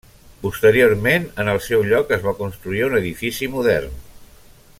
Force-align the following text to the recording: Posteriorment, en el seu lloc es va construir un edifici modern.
Posteriorment, 0.43 1.27
en 1.43 1.51
el 1.53 1.61
seu 1.65 1.85
lloc 1.91 2.15
es 2.19 2.25
va 2.29 2.35
construir 2.41 2.83
un 2.89 2.97
edifici 3.03 3.53
modern. 3.59 3.97